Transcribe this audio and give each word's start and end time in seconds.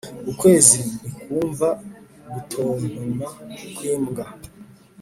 ukwezi 0.31 0.77
ntikwumva 0.89 1.67
gutontoma 2.31 3.27
kw'imbwa. 3.75 4.25